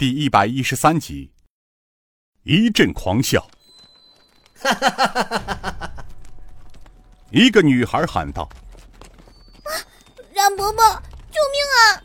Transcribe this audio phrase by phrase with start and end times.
[0.00, 1.30] 第一百一十三集。
[2.42, 3.46] 一阵狂笑，
[7.28, 8.48] 一个女孩喊道
[9.62, 9.68] ：“啊
[10.32, 10.82] 冉伯伯，
[11.30, 12.00] 救命啊！”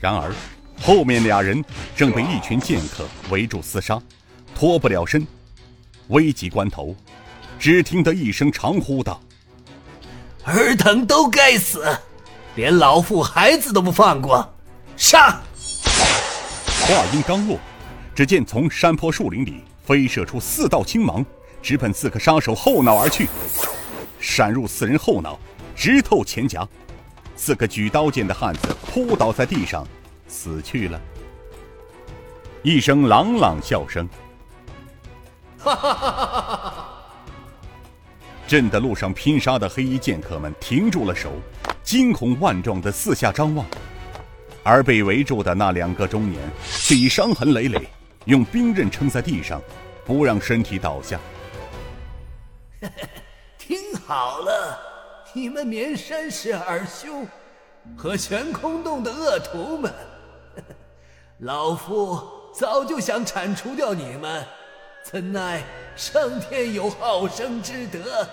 [0.00, 0.32] 然而，
[0.80, 1.64] 后面俩人
[1.96, 4.00] 正被一群剑客围住厮杀，
[4.54, 5.26] 脱不了身。
[6.10, 6.94] 危急关头，
[7.58, 9.20] 只听得一声长呼道
[10.46, 11.84] ：“尔等都该死，
[12.54, 14.54] 连老妇孩子都不放过，
[14.96, 15.42] 杀！”
[16.82, 17.58] 话音刚落。
[18.14, 21.24] 只见从山坡树林里飞射出四道青芒，
[21.60, 23.28] 直奔四个杀手后脑而去，
[24.18, 25.38] 闪入四人后脑，
[25.74, 26.66] 直透前颊。
[27.36, 29.86] 四个举刀剑的汉子扑倒在地上，
[30.26, 30.98] 死去了。
[32.62, 34.08] 一声朗朗笑声，
[35.58, 36.86] 哈哈哈哈哈哈！
[38.48, 41.32] 震得路上拼杀的黑衣剑客们停住了手，
[41.82, 43.66] 惊恐万状的四下张望，
[44.68, 46.42] 而被围住的那两个中年
[46.80, 47.80] 却已伤痕累累。
[48.24, 49.62] 用兵刃撑在地上，
[50.04, 51.20] 不让身体倒下。
[53.56, 54.76] 听好了，
[55.32, 57.24] 你们绵山市二兄
[57.96, 59.94] 和悬空洞的恶徒们，
[61.38, 62.20] 老夫
[62.52, 64.44] 早就想铲除掉你们，
[65.04, 65.62] 怎奈
[65.94, 68.26] 上天有好生之德，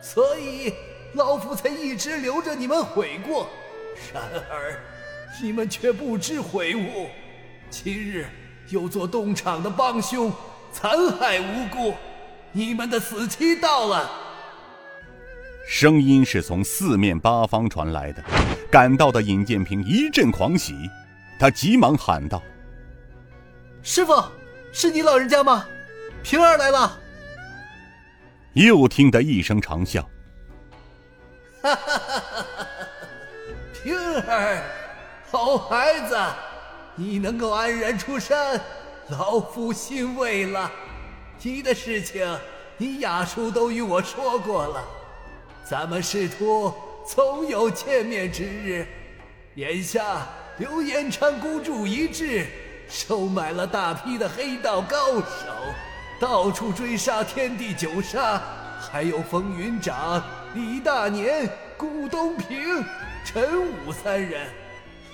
[0.00, 0.72] 所以
[1.12, 3.46] 老夫才一直留着你们悔过。
[4.12, 4.80] 然而
[5.42, 7.08] 你们却不知悔悟，
[7.70, 8.26] 今日。
[8.70, 10.32] 又做东厂的帮凶，
[10.72, 11.94] 残害无辜，
[12.50, 14.10] 你们的死期到了。
[15.68, 18.24] 声音是从四面八方传来的，
[18.70, 20.74] 赶到的尹建平一阵狂喜，
[21.38, 22.42] 他急忙喊道
[23.84, 24.14] ：“师傅，
[24.72, 25.66] 是你老人家吗？
[26.22, 26.98] 平儿来了。”
[28.54, 30.08] 又听得一声长笑
[31.60, 32.56] ：“哈哈哈哈哈！
[33.82, 34.64] 平儿，
[35.34, 36.16] 好孩子。”
[36.96, 38.60] 你能够安然出山，
[39.08, 40.70] 老夫欣慰了。
[41.42, 42.24] 你的事情，
[42.76, 44.84] 你雅叔都与我说过了。
[45.68, 46.72] 咱们师徒
[47.04, 48.86] 总有见面之日。
[49.56, 50.24] 眼下
[50.58, 52.46] 刘延昌孤注一掷，
[52.88, 55.24] 收买了大批的黑道高手，
[56.20, 58.40] 到处追杀天地九杀，
[58.80, 60.22] 还有风云长、
[60.54, 62.84] 李大年、顾东平、
[63.24, 64.46] 陈武三人。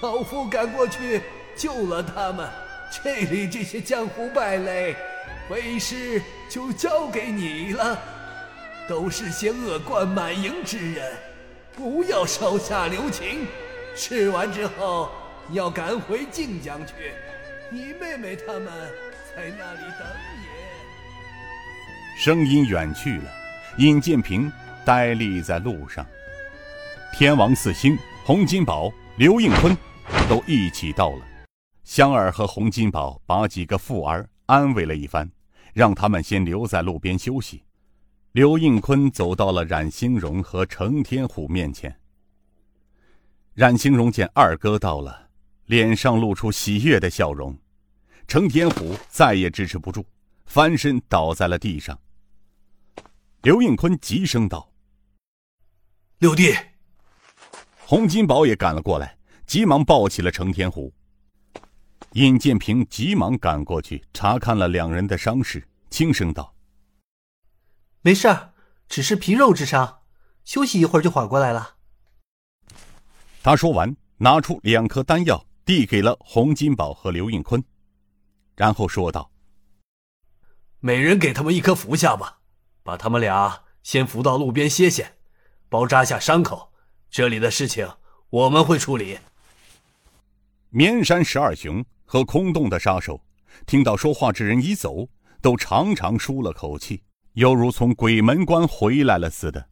[0.00, 1.22] 老夫赶过去。
[1.56, 2.48] 救了他们，
[2.90, 4.96] 这里这些江湖败类，
[5.50, 7.98] 为师就交给你了。
[8.88, 11.12] 都是些恶贯满盈之人，
[11.76, 13.46] 不要手下留情。
[13.94, 15.10] 吃完之后
[15.50, 17.12] 要赶回靖江去，
[17.68, 18.66] 你妹妹他们
[19.36, 20.46] 在那里等你。
[22.16, 23.30] 声音远去了，
[23.76, 24.50] 尹建平
[24.84, 26.06] 呆立在路上。
[27.12, 29.76] 天王四星、洪金宝、刘应坤
[30.28, 31.26] 都一起到了。
[31.84, 35.30] 香儿和洪金宝把几个妇儿安慰了一番，
[35.72, 37.64] 让他们先留在路边休息。
[38.32, 41.94] 刘应坤走到了冉兴荣和程天虎面前。
[43.54, 45.28] 冉兴荣见二哥到了，
[45.66, 47.56] 脸上露出喜悦的笑容。
[48.28, 50.06] 程天虎再也支持不住，
[50.46, 51.98] 翻身倒在了地上。
[53.42, 54.70] 刘应坤急声道
[56.20, 56.54] ：“六弟！”
[57.84, 59.16] 洪金宝也赶了过来，
[59.50, 60.94] 急忙抱起了程天虎。
[62.12, 66.54] 尹建平急忙赶过去查看了两人的伤势，轻声道
[68.00, 68.52] ：“没事儿，
[68.88, 70.02] 只是皮肉之伤，
[70.44, 71.74] 休息一会儿就缓过来了。”
[73.42, 77.60] 他说完，拿出两颗丹药，递给了洪金宝和刘应坤，
[78.54, 79.32] 然后说道
[80.78, 82.38] ：“每人给他们一颗服下吧，
[82.84, 85.16] 把他们俩先扶到路边歇歇，
[85.68, 86.72] 包扎下伤口。
[87.10, 87.92] 这里的事情
[88.28, 89.18] 我们会处理。”
[90.70, 91.84] 绵山十二雄。
[92.12, 93.22] 和空洞的杀手，
[93.66, 95.08] 听到说话之人已走，
[95.40, 97.00] 都长长舒了口气，
[97.34, 99.64] 犹如从鬼门关回来了似的。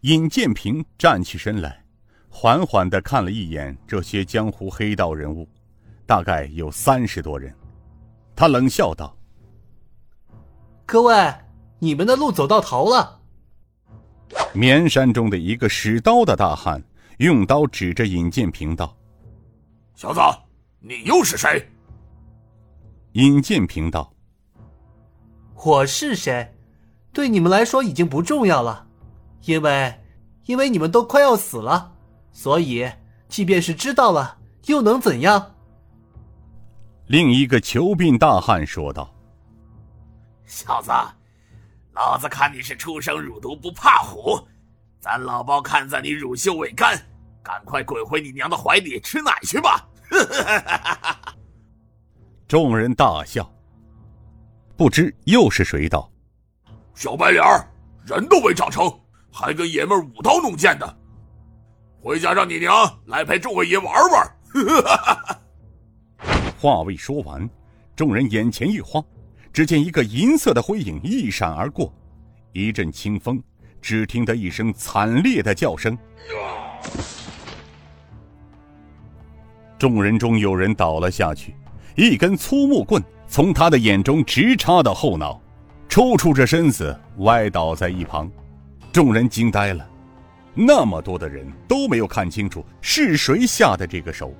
[0.00, 1.84] 尹建平站起身来，
[2.30, 5.46] 缓缓地看了一眼这些江湖黑道人物，
[6.06, 7.54] 大概有三十多人。
[8.34, 9.14] 他冷笑道
[10.86, 11.34] ：“各位，
[11.78, 13.20] 你们的路走到头了。”
[14.54, 16.82] 绵山中的一个使刀的大汉
[17.18, 18.96] 用刀指着尹建平道
[19.96, 20.20] ：“小子。”
[20.78, 21.68] 你又是谁？
[23.12, 24.12] 尹建平道
[25.64, 26.54] ：“我是谁，
[27.12, 28.86] 对你们来说已经不重要了，
[29.46, 30.00] 因为，
[30.44, 31.92] 因为你们都快要死了，
[32.30, 32.88] 所以，
[33.26, 35.56] 即便是知道了，又能怎样？”
[37.08, 39.12] 另一个裘鬓大汉说道
[40.44, 40.92] ：“小子，
[41.94, 44.38] 老子看你是初生乳犊不怕虎，
[45.00, 46.96] 咱老包看在你乳臭未干，
[47.46, 49.88] 赶快滚回你娘的怀里吃奶去吧！”
[52.48, 53.48] 众人大笑。
[54.76, 56.10] 不知又是谁道
[56.92, 57.64] ：“小白脸儿，
[58.04, 58.92] 人都没长成，
[59.32, 60.98] 还跟爷们舞刀弄剑的，
[62.02, 62.74] 回家让你娘
[63.06, 64.36] 来陪众位爷玩玩。
[66.58, 67.48] ”话未说完，
[67.94, 69.00] 众人眼前一花，
[69.52, 71.94] 只见一个银色的灰影一闪而过，
[72.52, 73.42] 一阵清风，
[73.80, 75.96] 只听得一声惨烈的叫声。
[79.86, 81.54] 众人中有人倒了下去，
[81.94, 85.40] 一根粗木棍从他的眼中直插到后脑，
[85.88, 88.28] 抽搐着身子歪倒在一旁。
[88.92, 89.88] 众人惊呆了，
[90.54, 94.34] 那么多的人都没有看清楚是谁下的这个手。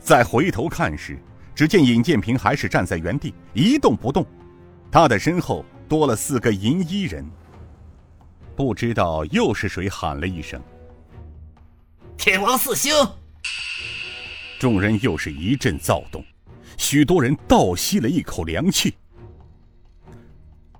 [0.00, 1.18] 再回头看时，
[1.54, 4.24] 只见尹建平还是站在原地一动不动，
[4.90, 7.22] 他的身后多了四个银衣人。
[8.56, 10.58] 不知道又是谁喊了一声
[12.16, 12.90] ：“天王四星！”
[14.58, 16.24] 众人又是一阵躁动，
[16.76, 18.94] 许多人倒吸了一口凉气。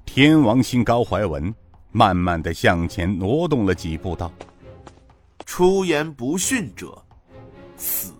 [0.04, 1.52] 天王星高怀文
[1.90, 4.32] 慢慢的向前挪动了几步，道
[5.44, 6.96] ：“出言不逊者，
[7.76, 8.12] 死；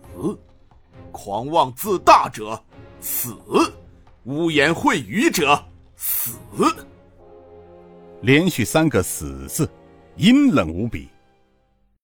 [1.11, 2.61] 狂妄自大者，
[2.99, 3.31] 死；
[4.25, 5.63] 污言秽语者，
[5.95, 6.31] 死。”
[8.21, 9.69] 连续三个“死”字，
[10.17, 11.07] 阴冷无比。